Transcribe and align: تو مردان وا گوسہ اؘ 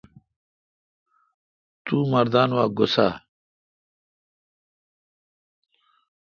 تو 1.85 1.95
مردان 2.11 2.49
وا 2.55 2.65
گوسہ 2.77 3.07
اؘ 3.09 3.13